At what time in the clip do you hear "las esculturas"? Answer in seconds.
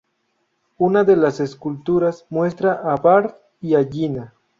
1.15-2.25